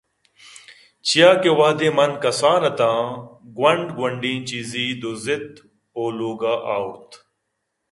[1.07, 3.21] چیاکہ وہدے من کسان اِتاں ءُ
[3.57, 5.49] گوٛنڈ گوٛنڈیں چیزے دزّاِت
[6.01, 7.09] ءُ لوگ ءَ آئورت